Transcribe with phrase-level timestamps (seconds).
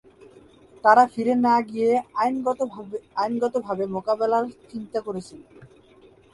[0.83, 1.91] তারা ফিরে না গিয়ে
[3.17, 5.39] আইনগতভাবে মোকাবেলার চিন্তা করছেন।